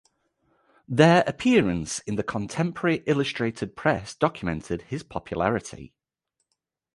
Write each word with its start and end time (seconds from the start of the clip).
Their 0.87 1.23
appearance 1.27 1.99
in 1.99 2.15
the 2.15 2.23
contemporary 2.23 3.03
illustrated 3.05 3.75
press 3.75 4.15
documented 4.15 4.81
his 4.87 5.03
popularity. 5.03 5.93